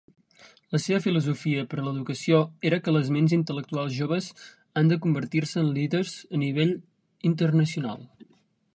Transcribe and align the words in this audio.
La 0.75 0.79
seva 0.85 1.01
filosofia 1.01 1.65
per 1.73 1.77
a 1.81 1.83
l'educació 1.87 2.39
era 2.71 2.79
que 2.87 2.95
les 2.97 3.11
ments 3.17 3.37
intel·lectuals 3.37 3.93
joves 3.99 4.31
han 4.81 4.91
de 4.93 5.01
convertir-se 5.07 5.63
en 5.65 5.73
líders 5.79 6.19
a 6.39 6.45
nivell 6.49 6.77
internacional. 7.33 8.07